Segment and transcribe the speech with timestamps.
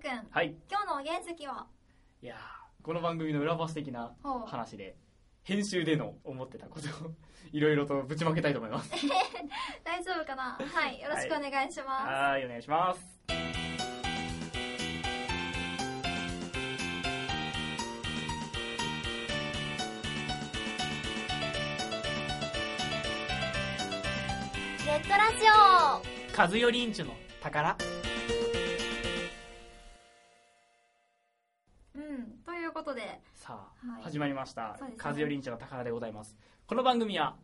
[0.00, 0.56] くんはい。
[0.70, 1.66] 今日の原石は？
[2.22, 4.12] いやーこの番組の裏話的な
[4.46, 4.96] 話で
[5.42, 7.12] 編集での思ってたことを
[7.52, 8.90] いろいろとぶちまけたいと思います。
[9.84, 10.58] 大丈夫かな？
[10.58, 12.46] はいよろしくお願いします、はい。
[12.46, 13.20] お願いします。
[24.86, 25.30] ネットラ
[26.30, 27.76] ジカズヨリンチュの宝
[33.40, 34.02] さあ、はい。
[34.02, 34.76] 始まりました。
[34.78, 35.02] そうですね。
[35.02, 36.36] カズヨリンチュの宝でございます。
[36.66, 37.36] この番組は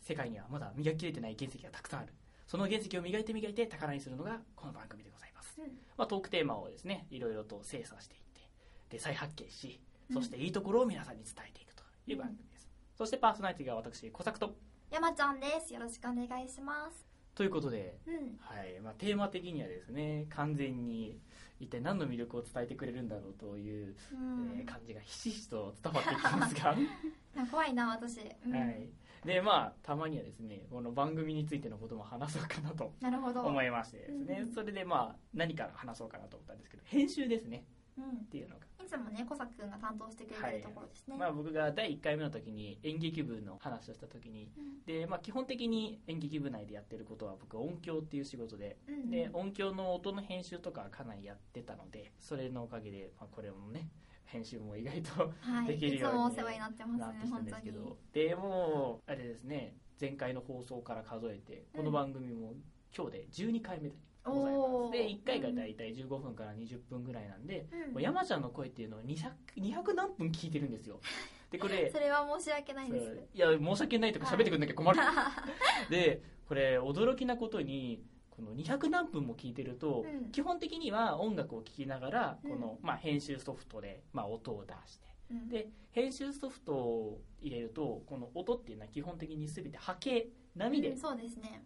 [0.00, 2.14] 世界にはまだ磨ききれてない原石がたくさんある。
[2.46, 5.66] その原石を磨いて磨いて宝にするのがこの番組でございます、うん。
[5.98, 8.40] まあ、トークテーマをですねいろいろと精査していって
[8.88, 9.82] で再発見し
[10.14, 14.56] そしていいところを皆さんに伝えていくという番組です、そしてパーソナリティが私小作と。
[14.90, 15.74] 山ちゃんです。
[15.74, 18.14] よろしくお願いしますということで、うん。
[18.40, 18.80] はい。
[18.80, 21.18] まあ、テーマ的にはですね完全に
[21.60, 24.58] 一体何の魅力を伝えてくれるんだろうという、うん。
[24.58, 26.76] えー感じがひしひしと伝わってきますが、
[27.50, 28.52] 怖いな私、うん。
[28.52, 28.88] はい、
[29.24, 33.42] でまあたまにはですねこの番組についてのことも話そうかなとなるほど。
[33.42, 34.52] 思いましてですね、うん。
[34.52, 37.64] それでまあ何から話そうかなと思ったんですけど編集ですね。
[37.98, 38.04] うん。
[38.10, 44.84] っていうのが、いつもね小作くんが担当してくれてるところですね、まあ、僕が第1回目の時に演劇部の話をした時にうん。
[44.86, 49.10] で、まあ、基本的に演劇部内でやってることは僕は音響っていう仕事でうんうん。
[49.10, 53.88] で音響の音の編集とかはかなりやってたのでそれのおかげで、まあ、これもね
[54.24, 57.98] 編集も意外とはい、できるようにいつもお世話になってきたんですけど。
[58.12, 62.54] でもうあれですね前回の放送から数えてこの番組も
[62.96, 63.94] 今日で12回目で
[64.30, 64.92] ございます。
[64.92, 68.02] で1回が大体15分から20分ぐらいなんで、うん。
[68.02, 71.00] 山ちゃんの声っていうのを 200, 200何分聞いてるんですよ。
[71.50, 73.28] でこれそれは申し訳ないです。
[73.34, 74.98] いや申し訳ないとか喋ってくんなきゃ困る、
[75.90, 80.30] でこれ驚きなことにこの200何分も聞いてると、うん。
[80.32, 82.50] 基本的には音楽を聴きながらうん。
[82.50, 85.06] この、まあ、編集ソフトで、まあ、音を出して。
[85.30, 85.48] うん。
[85.48, 90.94] で編集ソフトを入れるとこの音っていうのは基本的に全て波形波で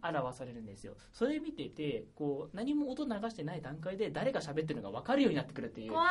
[0.02, 0.94] 表されるんですよ。
[1.12, 5.92] それ見ててこう何も音流してない段階で誰が喋ってるのが分かるようになってくるっていう。
[5.92, 6.08] 怖い。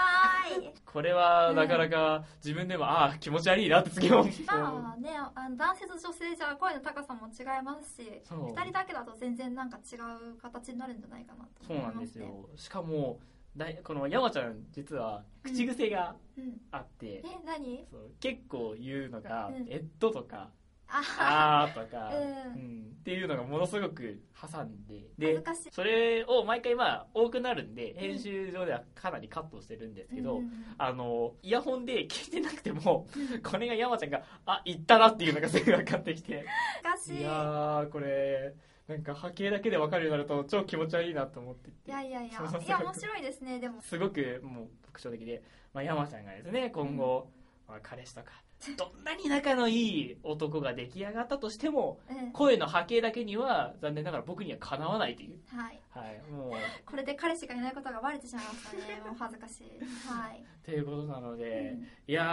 [0.85, 8.51] これはなかなか自分でも、ああ気持ち悪いなって次思ってまあねあの男性と女性じゃ声の高さも違いますしそう。
[8.51, 12.49] 2人だけだと全然なんか違う形になるんじゃないかなとそうなんですよ。
[12.55, 13.19] しかも
[13.55, 16.61] だいこの山ちゃん実は口癖がうん。
[16.71, 17.87] あって、え何？
[17.89, 18.11] そう。
[18.19, 20.51] 結構言うのがうん「えっと」とか
[20.89, 22.11] あ「あー」とか、
[22.55, 22.61] うん。
[22.61, 25.07] うんっていうのがものすごく挟んで
[25.45, 30.51] 恥でそれを毎回まあ多くなるんで編集上ではかなりカットしてるんですけど、うん。
[30.77, 33.07] あのイヤホンで聞いてなくても
[33.49, 36.43] これが山ちゃんが「あ言ったな」っていうのがすぐ分かってきて。
[36.83, 37.21] 恥ずかしい。
[37.21, 38.53] いやーこれ
[38.89, 41.89] なんか波形だけで分かるようになると超気持ち悪いなと思ってて。
[41.89, 42.39] いやいやいや。
[42.39, 43.81] そうそういや面白いですねでも。
[43.81, 45.41] すごくもう特徴的で、
[45.73, 47.29] まあ、山ちゃんがですね今後、
[47.69, 48.31] まあ、彼氏とか
[48.77, 49.75] どんなに仲のい
[50.11, 52.31] い男が出来上がったとしてもうん。
[52.31, 55.37] 声の波形だけには残念ながら僕にはかなわないという。
[55.55, 55.79] はい。
[55.91, 56.51] はいもう。
[56.85, 59.79] これで彼氏がいないことがバレてしまいましたね もう恥ずかしい。
[60.09, 60.39] はい。
[60.39, 61.87] っていうことなので、うん。
[62.07, 62.23] いや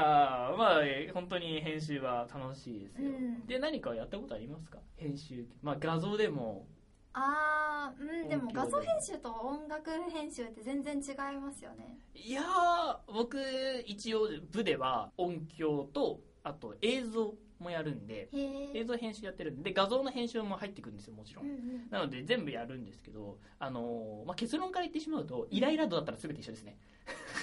[0.53, 3.47] ーまあえー本当に編集は楽しいですよ、うん。
[3.47, 4.79] で何かやったことありますか？
[4.97, 6.67] 編集まあ画像でも
[7.15, 11.99] あーうんでも画像編集と音楽編集って全然違いますよね。
[12.15, 13.39] いやー僕
[13.87, 18.29] 一応部では音響とあと映像もやるんで
[18.75, 26.77] 映像編集やってるんで画像の編集も入ってくるんですよもちろん、うんうんなので全部やるんですけど、あのーまあ、結論から言ってしまうとイライラ度だったら全て一緒ですね、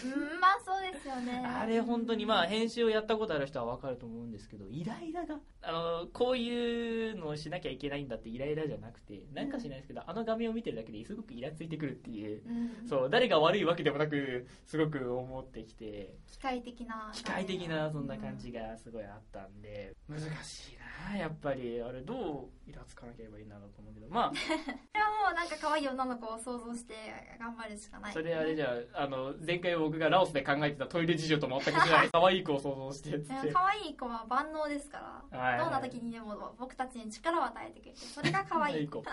[0.04, 1.40] うんまあそうですよね。
[1.46, 24.08] あれ本当にまあ編集をやったことある人は分かると思うんですけどイライラが、あのーこういうのをしなきゃいけないんだってイライラじゃなくてなんかしないですけど、あの画面を見てるだけですごくイラついてくるっていううんそう誰が悪いわけでもなくすごく思ってきて機械的な機械的なそんな感じがすごいあったんで難しいなやっぱりあれどうイラつかなければいいんだろうと思うけど。
[24.10, 24.32] まあ。
[24.36, 26.94] それはもうなんか可愛い女の子を想像して
[27.40, 28.14] 頑張るしかない。
[28.14, 31.74] それあれじゃああの前回僕がラオスで考えてたトイレ事情と全く違
[32.08, 33.20] う 可愛い子を想像してっ
[33.54, 35.00] 可愛い子は万能ですか
[35.32, 35.52] ら、はい。
[35.52, 38.88] はいどんな時にでも僕たちに力を与えてくれてそれが可愛い。
[38.88, 39.04] 子。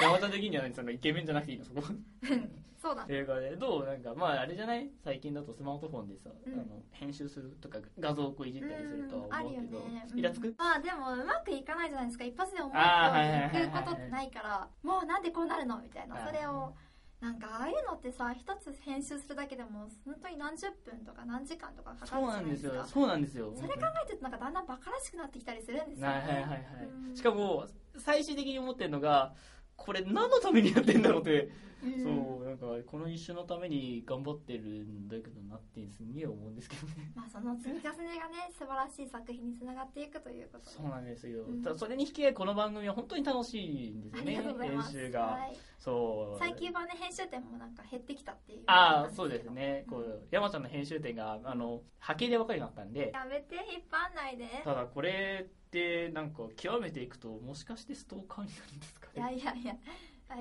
[0.00, 1.64] 山ちゃん的には何そのイケメンじゃなくていいの？
[1.64, 1.82] そこ。
[1.88, 1.92] う
[2.34, 3.16] んそうだね。
[3.16, 4.88] 映画でどうなんかまああれじゃない？
[5.02, 6.52] 最近だとスマートフォンでさ、うん。
[6.54, 10.06] あの編集するとか画像をこういじったりするとはうんあるよね。
[10.14, 12.24] イラつく、まあでもうまくいかないじゃないですか。
[12.24, 14.68] 一発で思うよあーはいくことってないから。
[14.82, 15.80] もうなんでこうなるの？
[15.80, 16.14] みたいな。
[16.14, 16.26] はい。
[16.26, 16.74] それを
[17.20, 22.84] なんかああいうのってさ一つ編集するだけでも本当に何十分とか何時間とかかかるじゃなですなんいですかよ。
[22.86, 23.52] そうなんですよ。
[23.56, 23.74] それ考
[24.04, 26.08] えてるとなんかだんだんバカらしくなってきたりするんですよ。
[26.08, 26.60] ねはいはいはいはい。
[27.08, 27.16] うん。
[27.16, 27.66] しかも
[27.96, 29.34] 最終的に思ってるのが
[29.78, 31.50] これ何のためにやってんだろうって。
[31.82, 32.02] うん。
[32.02, 37.12] そうなんかこの一瞬のために頑張ってるんだけどなってすんげえ思うんですけどね。
[37.14, 40.70] まあその積み重ねがね素晴らしい作品につながっていくということで。
[40.72, 41.78] そうなんですよ、うん。
[41.78, 46.38] それに引き換えこの番組は本当に楽しいんですよね編集が、はい、そう。
[46.40, 49.94] 最近はね編集点もなんか減ってきたっていうああそうですね、うん。
[49.94, 53.12] こう山ちゃんの編集点があの波形で分かるようになったんで。
[53.14, 54.46] やめて引っ張んないで。
[54.64, 59.74] ただこれってなんか極めていくともしかしてストーカーになるんですかいやねいやいや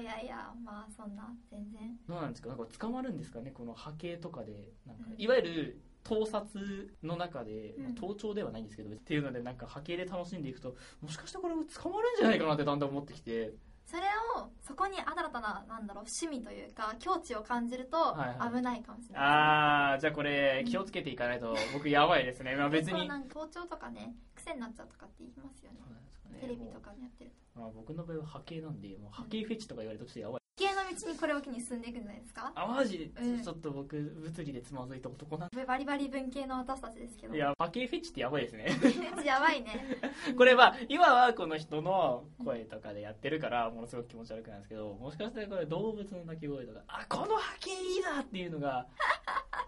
[0.01, 1.97] いやいやまあそんな全然。
[2.07, 2.50] どうなんですか？
[2.50, 3.51] なんか捕まるんですかね？
[3.51, 5.21] この波形とかでなんかうん。
[5.21, 6.45] いわゆる盗撮
[7.03, 7.95] の中で、まあうん。
[7.95, 13.53] 盗聴ではないんですけどっていうのでなんか波形で楽しんでいくともしかしてこれ捕まるんじゃないかなってだんだん思ってきて。
[13.85, 14.01] それ
[14.35, 18.56] をそこに新たななんだろう趣味というか境地を感じるとはいはい。
[18.56, 23.09] 危ないかもしれない、ああじゃあこれ気をつけていかないと僕やばいですね、まあ、別に。
[23.29, 24.13] 盗聴とかね
[24.47, 25.79] 癖になっちゃうとかって言いますよね。
[26.39, 27.59] テレビとかでやってると。
[27.59, 30.41] まあ、僕の場合は波形なんでもう波形フェチとか言われたとしてやばい。
[30.57, 32.51] 系の道にこれを機に進んでいくんじゃないですか？
[32.55, 33.41] あマジ、うん。
[33.44, 37.35] ちょっと僕物理でつまずいた男なんバリバリ文系の私たちですけど。
[37.35, 38.67] いや波形フェチってやばいですね。
[39.25, 39.97] やばいね。
[40.38, 46.81] これは今はこの人の声とかでやってるからものすごく気持ち悪くないんですけどもしかしたらこれ動物の鳴き声とか。
[46.88, 48.88] あこの波形いいなっていうのが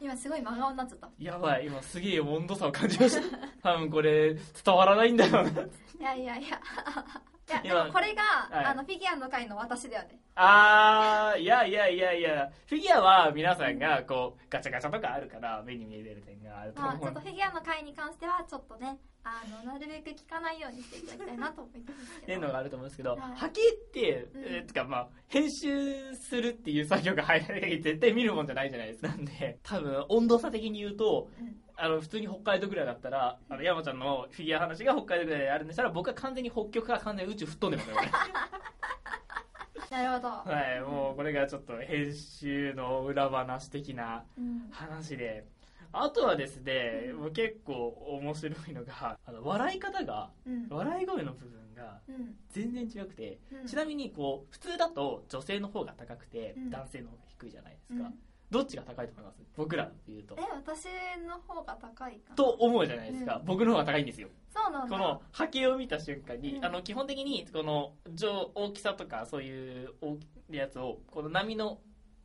[0.01, 1.09] 今すごい真顔になっちゃった。
[1.19, 3.37] やばい今すげえ温度差を感じました。
[3.61, 5.49] 多分これ伝わらないんだよな。
[5.49, 6.61] いやいやいや
[7.49, 8.65] いやで今もこれが、はい。
[8.65, 10.19] あのフィギュアの回の私だよね。
[10.35, 12.51] あーいやいやいやいや。
[12.67, 22.41] フィギュアは皆さんがこうガチャガチャとかあるから目に見える点があるとまあ、思うちょっとフィギュアの回に関してはちょっとねあのなるべく聞かないようにしていただきたいなと思ってますけど。
[22.41, 23.19] のがあると思うんですけど、はい。
[23.35, 24.43] 波形って、うん。
[24.45, 29.07] えーつかまあ編集するっていう作業が入らない限り絶対見るもんじゃないじゃないですか。
[29.09, 38.11] なんで多分温度差的に言うとうんあの普通に北海道ぐらいだったらあの山ちゃんのフィギュア話が北海道ぐらいであるんでしたら僕は完全に北極から完全に宇宙吹っ飛んでますよね
[39.89, 40.43] なるほど、は
[40.77, 44.69] いもうこれがちょっと編集の裏話的なうん。
[44.71, 45.45] 話で。
[45.91, 47.87] あとはですね、もう結構
[48.21, 50.67] 面白いのがあの笑い方がうん。
[50.69, 52.35] 笑い声の部分がうん。
[52.49, 53.65] 全然違くて、うん。
[53.65, 56.69] ちなみにこう普通だと女性の方が高くて、うん。
[56.69, 58.19] 男性の方が低いじゃないですか、うん
[58.51, 59.37] どっちが高いと思います？
[59.55, 60.35] 僕らっていうと。
[60.37, 60.85] え私
[61.27, 62.35] の方が高いかな。
[62.35, 63.45] と思うじゃないですか、うん。
[63.45, 64.29] 僕の方が高いんですよ。
[64.49, 64.97] そうなんだ。
[64.97, 66.65] この波形を見た瞬間に、うん。
[66.65, 71.79] あの基本的にこの上大きさとかそういう大きいやつをこの波の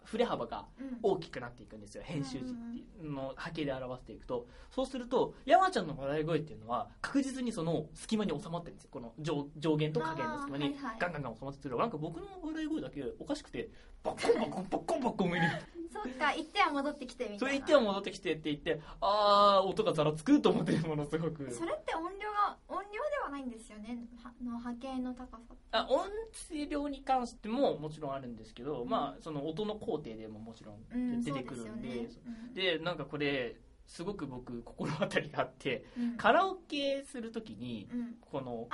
[0.04, 0.98] 振れ幅がうん。
[1.02, 2.54] 大きくなっていくんですよ編集時
[3.02, 4.46] の波形で表していくと。
[4.70, 8.90] そうすると山ちゃんの笑い声っていうのは確実にその隙間に収まってるんですよ。
[8.92, 13.68] この上上限と下限の隙間にガンガンガン収まってるなんか僕の笑い声だけおかしくて
[14.02, 15.46] バッコンバッコンバッコンバッコン上に。
[15.92, 17.38] そっか行っては戻ってきてみたいな。
[17.38, 21.50] それ言っては戻ってきてって言ってあー音がざらつくと思ってものすごく。
[21.52, 24.00] それって音量が音量ではないんですよね？
[24.22, 26.08] はの波形の高さあ音
[26.48, 32.78] 声量に関してももちろんあるんですけど、うんまあその音の工程でももちろんうん出てくるんで,、そうですよね。
[32.78, 33.56] でなんかこれ
[33.86, 36.16] すごく僕心当たりがあってうん。
[36.16, 38.14] カラオケするときにうん。
[38.20, 38.68] この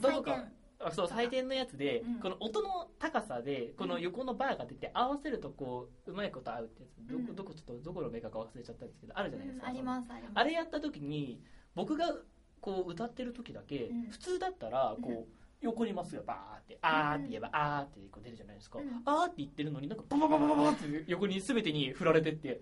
[0.00, 0.44] どこか
[0.80, 2.20] あそう採点のやつで、うん。
[2.20, 7.10] この音の高さでこの横のバーが出て合わせるとこううまいこと合うってやつ。
[7.10, 7.36] どこ,、うん。
[7.36, 10.32] どこちょっとどこのメーカーか忘れちゃったんですけどあるじゃないですか、うんありますあります。
[10.34, 11.40] あれやった時に
[11.74, 12.14] 僕が
[12.60, 14.02] こう歌ってる時だけ、うん。
[14.10, 19.02] 普通だったらこう横にまっすぐバーってあーって言えばあーってこう出るじゃないですか、うん。
[19.04, 22.60] あーって言ってるのになんかババババババって横に全てに振られてって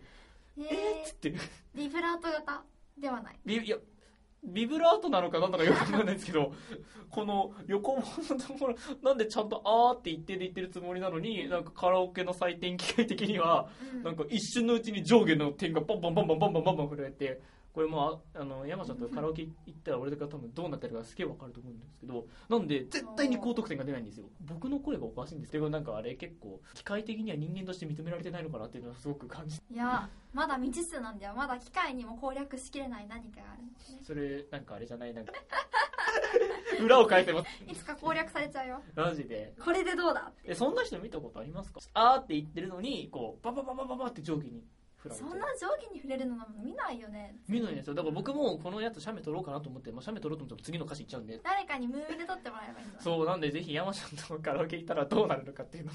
[0.59, 1.35] えーっえつって
[1.75, 2.63] ビブラート型
[2.99, 3.77] ではないビいや
[4.45, 6.53] ビブラートなのかなんだかよくわかんないですけど
[7.11, 8.03] この横棒
[8.35, 17.41] のところなんでちゃんとあーって言ってで言ってるつもりなのになんかカラオケの採点機械的にはうんなんか一瞬のうちに上下の点がバンバンバンバンバンバンバンバン震えて
[17.73, 24.27] これもうああの山ちゃんとカラオケ行ったら俺が多分どうなってるかすげえわかると思うんですけどなんで絶対に高得点が出ないんですよ。
[24.43, 25.53] 僕の声がおかしいんです。
[25.53, 33.63] けどなんかあれ結構機械的には人間として認められてないのかなっていうのはすごく感じいやまだ未知数なんだよまだ機械にも攻略しきれない何かがある。
[33.63, 33.69] ね
[34.03, 35.15] それなんかあれじゃない？
[35.15, 35.33] なんか
[36.83, 37.49] 裏を変えてます。
[37.71, 38.83] いつか攻略されちゃうよ。
[38.95, 39.55] マジで。
[39.63, 41.81] これでどうだえそんな人見たことありますか？
[41.95, 44.63] あーって言ってるのにこうババババババって上下に
[45.11, 47.37] そんな上下に触れるの見ないよね。
[47.49, 47.95] 見ないんですよ。
[47.95, 53.01] だから僕もこのやつ写メ撮ろうかなと思って、まあ、写メ撮ろうと思っても次の歌詞いっちゃうんで誰かにムービーで撮ってもらえばいいんだ。
[53.01, 55.95] そうなんでぜひ山ちゃんとカラオケ行ったらどうなるのかっていうのを。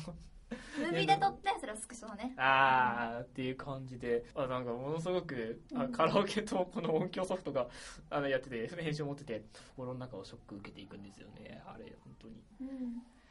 [0.79, 2.33] ムービーで撮ってそれをスクショだね。
[2.37, 4.25] あーっていう感じで。
[4.35, 5.91] あなんかものすごくあうん。
[5.91, 7.67] カラオケとこの音響ソフトが
[8.09, 9.43] あのやってて編集を持ってて
[9.75, 11.61] 心の中をショック受けていくんですよね。
[11.65, 12.43] あれ本当に。
[12.61, 12.67] うん。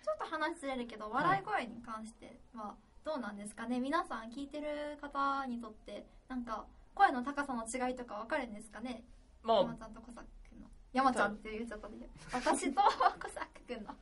[0.06, 2.74] ちょっと話ずれるけど笑い声に関しては
[3.06, 3.78] どうなんですかね？
[3.78, 9.04] 皆さん聞いてる方にとってなんか声の高さの違いとかわかるんですかね？
[9.44, 10.66] まあ山ちゃんと小作君の。
[10.92, 11.94] 山ちゃんって言っちゃったで
[12.32, 13.94] 私と小作君の。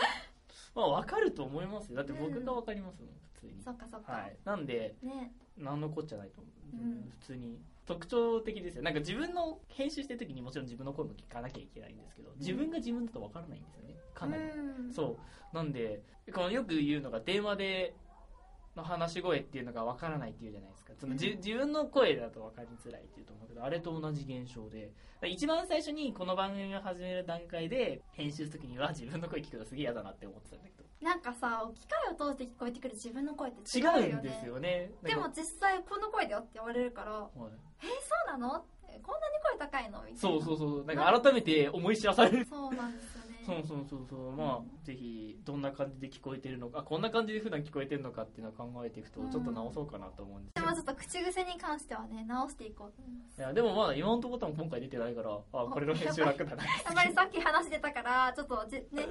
[0.74, 1.96] まあ分かると思いますよ。
[1.98, 3.62] だって僕が分かりますもん普通に。
[3.62, 4.36] そっかそっか、はい。
[4.46, 5.34] なんでね。
[5.58, 7.12] 何のこっちゃないと思う、うん。
[7.20, 7.60] 普通に。
[7.84, 8.82] 特徴的ですよ。
[8.82, 13.94] なんか自分の編集してる時にもちろん自分の声も聞かなきゃいけないんですけど自分が自分だと分からないんですよね。
[14.14, 14.90] かなり、うん。
[14.90, 15.18] そ
[15.52, 15.54] う。
[15.54, 16.00] なんで
[16.32, 17.94] このよく言うのが電話で
[18.76, 20.92] の話し声っていうのが分からないっていうじゃないですか。
[20.98, 21.36] そのじ、うん。
[21.38, 24.90] 自分の声だと分かりづらいっていうと思うけどあれと同じ現象で
[25.24, 30.82] 一番最初にこの番組を始める段階で編集する時には自分の声聞くのすげえ嫌だなって思ってたんだけど。
[31.02, 34.90] なんかさ機械を通して聞こえてくる自分の声って違違うよねうんですよね。
[35.02, 37.30] でも実際この声だよって言われるからはい。
[37.82, 38.64] えそうなの？
[39.02, 39.98] こんなに声高いの？
[40.02, 40.18] みたいな。
[40.18, 42.46] そうそうそうなんか改めて思い知らされる。
[42.46, 43.20] そうなんですよ。
[43.21, 44.32] ねそうそうそうそう。
[44.32, 49.30] まあぜひどんな感じで聞こえてるのかこんな感じで普段聞こえてるのかっていうのを考えていくとうん。
[49.30, 52.92] ちょっと直そうかなと思うんですけどでもちょっと口癖に関してはね直していこう。
[52.92, 59.06] と思いますいやでもまだ今のところ多分今回出てないからあこれの編集楽だなやっぱりさっき話してたからちょっとじね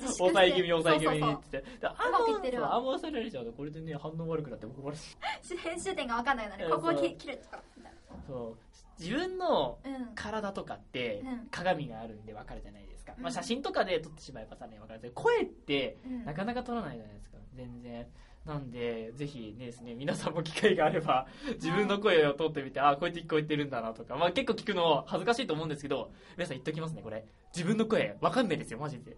[0.00, 1.80] 抑え気味抑え気味にって言って。
[1.80, 1.86] で
[2.58, 5.02] あんまされられちゃうとこれでね反応悪くなって怒られる
[5.42, 7.88] そうそう編集点が分かんないのでここを切切るとかみた。
[7.90, 7.92] い
[8.26, 9.78] そう自分の
[10.14, 11.48] 体とかってうん。
[11.50, 13.22] 鏡があるんで分かるじゃないですか、うん。
[13.22, 16.24] まあ、写真とかで撮ってしまえばさね分かるんですけど声ってうん。
[16.24, 18.06] なかなか撮らないじゃないですか全然。
[18.46, 21.26] なんでぜひねですね皆さんも機会があれば
[21.56, 27.26] 自分の声を撮ってみてあこうやって聞こえてるんだなとか、まあ、結構聞くの恥ずかしいと思うんですけど皆さん言っときますねこれ。
[27.54, 29.16] 自分の声分かんないですよマジで。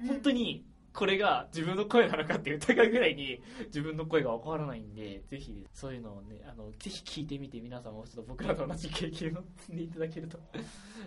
[0.00, 0.06] うん。
[0.08, 10.38] 本当にこれが自分の声なのかって疑うぐらいに自分の声が分からないんでぜひそういうのをねあのぜひ聞いてみて皆さんもちょっと僕らと同じ経験を積んでいただけると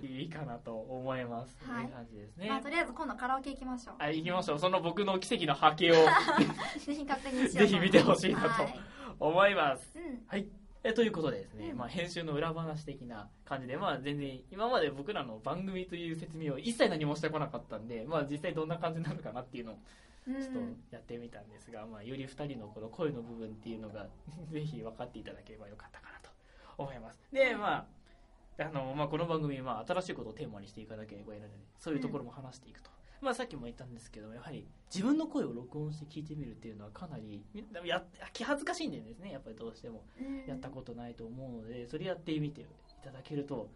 [0.06, 1.88] いいかなと思います、はい。
[1.88, 3.96] 感じですね、まあとりあえず今度カラオケ行きましょう。
[4.04, 4.60] はい行きましょう。
[4.60, 8.80] その僕の奇跡の波形をぜひ確認しようぜひ見てほしいなとはい。
[9.20, 9.94] 思います。
[9.96, 10.22] うん。
[10.28, 10.48] はい
[10.90, 11.78] えということでですね、うん。
[11.78, 19.80] まあ、編集の裏話的な感じで、まあ、全然今まで僕らの番組という説明を一切何もしてこなかったんで、まあ、実際どんな感じなのかなっていうのを
[20.28, 20.42] うん。
[20.42, 20.60] ちょっと
[20.92, 24.08] やってみたんですが、まあ、より2人のこの声の部分っていうのが
[24.50, 26.30] ぜひ分かっていただければよかったかなと
[26.78, 27.20] 思います。
[27.34, 27.86] でまあ
[28.60, 32.90] あのまあ、この番組は新しいことをテーマにしていかなければいけないのでそういうところも話していくと、
[33.22, 37.44] まあ、さっきも言ったんですけどやはり自分の声を録音して聞いてみるっていうのはかなり
[37.86, 40.04] や気恥ずかしいんでですねやっぱりどうしても。
[40.20, 40.48] うん。
[40.48, 42.66] やったことないと思うのでそれやってみてい
[43.04, 43.70] ただけると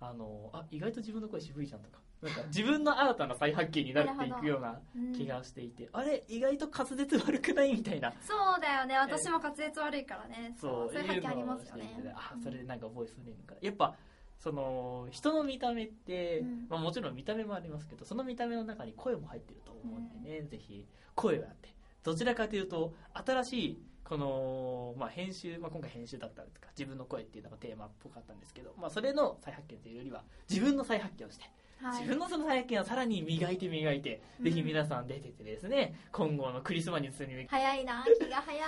[0.00, 1.98] あのあ意外と自分の声渋いじゃんとか。
[2.22, 5.12] なんか自分の新たな再発見になっていくようなうん。
[5.12, 8.10] 気がしていて、あれ意外と滑舌悪くないみたいな。
[8.22, 8.96] そうだよね。
[8.96, 10.56] 私も滑舌悪いからね。
[10.58, 12.14] そうそういう発見ありますよね。
[12.14, 13.94] あそれでなんか覚えするのかやっぱ
[14.38, 16.66] その人の見た目って、うん。
[16.68, 21.74] まあ、もちろん見た目もありますけどその見た目の中に声も入ってると思うんでね、ぜひ声をやって。
[22.02, 31.44] どちらかというと新しいこの、まあ、編集、まあ、今回編集だったりとか自分の声っていうのがテーマっぽかったんですけど、まあ、それの再発見というよりは自分の再発見をして
[31.82, 32.02] はい。
[32.02, 38.60] 自分のその再発見をさらに磨いて磨いて、うんぜひ皆さん出ててですね今後のクリスマスに早いな気が早い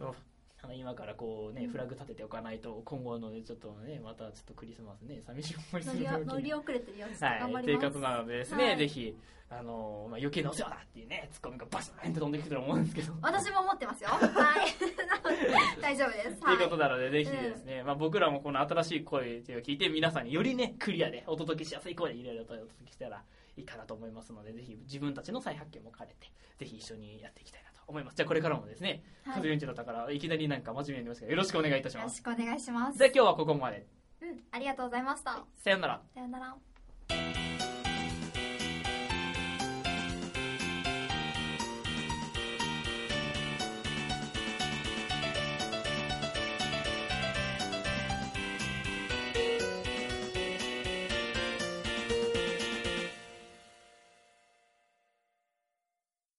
[0.66, 1.70] あの今からこうね、うん。
[1.70, 7.74] フラグ立てておかないと今後のねちょっとねまたちょっとクリスマスね寂しい思いす乗りる乗り遅れてるよはい、とい。
[7.74, 8.76] うことなのでですね、はい。
[8.76, 9.16] ぜひ
[9.48, 13.12] あの、まあ、余計なお世話だっていうねツッコミがバシーンって飛んできてると思うんですけど。
[13.22, 14.10] 私も思ってますよ。
[14.10, 14.26] はい。
[15.80, 16.40] 大丈夫です。
[16.40, 16.54] とい。
[16.56, 23.22] うことはなので、ぜひですね、まあ、僕らもこの新しい声を聞いて、皆さんによりね、クリアでお届けしやすい声でいろいろとお届けしたら
[23.56, 28.16] いいかなと思いますので、ぜひ自分たちの再発見も兼ねて、ぜひ一緒にやっていきたいなと思います。
[28.16, 32.02] じゃあこれからもですね、はいカズユンチだったから、いきなりなんか真面目になりますけど、よろしくお願いいたします。
[32.02, 33.86] よろしくお願いしますじゃあ今日はここまで。
[34.22, 36.02] うんありがとうございましたさよなら。
[36.14, 36.54] さよなら